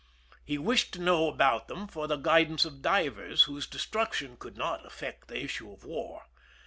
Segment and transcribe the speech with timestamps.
[0.43, 4.83] He wished to know about them for the guidance of divers, whose destruction could not
[4.83, 6.23] affect the issue of war.